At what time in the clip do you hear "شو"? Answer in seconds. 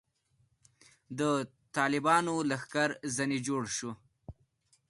3.77-3.91